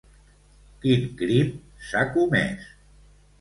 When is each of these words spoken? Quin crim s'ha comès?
Quin 0.85 1.03
crim 1.19 1.51
s'ha 1.91 2.03
comès? 2.17 2.73